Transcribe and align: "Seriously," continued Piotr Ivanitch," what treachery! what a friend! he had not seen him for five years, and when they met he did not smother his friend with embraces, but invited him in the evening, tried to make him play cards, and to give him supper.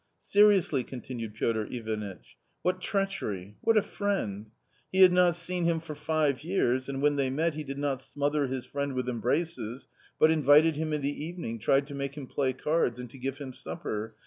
"Seriously," 0.33 0.83
continued 0.83 1.35
Piotr 1.35 1.65
Ivanitch," 1.69 2.35
what 2.63 2.81
treachery! 2.81 3.57
what 3.61 3.77
a 3.77 3.83
friend! 3.83 4.49
he 4.91 5.01
had 5.03 5.13
not 5.13 5.35
seen 5.35 5.65
him 5.65 5.79
for 5.79 5.93
five 5.93 6.43
years, 6.43 6.89
and 6.89 7.03
when 7.03 7.17
they 7.17 7.29
met 7.29 7.53
he 7.53 7.63
did 7.63 7.77
not 7.77 8.01
smother 8.01 8.47
his 8.47 8.65
friend 8.65 8.93
with 8.93 9.07
embraces, 9.07 9.85
but 10.17 10.31
invited 10.31 10.75
him 10.75 10.91
in 10.91 11.01
the 11.01 11.23
evening, 11.23 11.59
tried 11.59 11.85
to 11.85 11.93
make 11.93 12.17
him 12.17 12.25
play 12.25 12.51
cards, 12.51 12.97
and 12.97 13.11
to 13.11 13.19
give 13.19 13.37
him 13.37 13.53
supper. 13.53 14.15